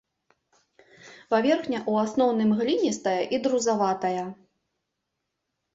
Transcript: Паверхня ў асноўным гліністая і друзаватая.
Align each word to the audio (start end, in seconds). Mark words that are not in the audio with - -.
Паверхня 1.33 1.79
ў 1.91 2.07
асноўным 2.07 2.49
гліністая 2.63 3.21
і 3.35 3.43
друзаватая. 3.45 4.23